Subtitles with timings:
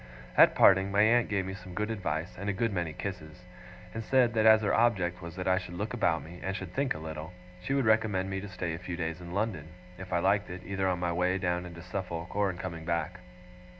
[0.35, 3.43] At parting, my aunt gave me some good advice, and a good many kisses;
[3.93, 6.73] and said that as her object was that I should look about me, and should
[6.73, 9.67] think a little, she would recommend me to stay a few days in London,
[9.99, 13.19] if I liked it, either on my way down into Suffolk, or in coming back.